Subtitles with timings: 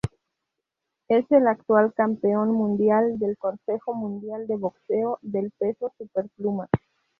[1.09, 6.67] Es el actual campeón mundial del Consejo Mundial de Boxeo del peso superpluma.